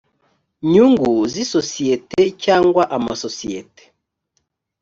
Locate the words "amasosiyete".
2.97-3.83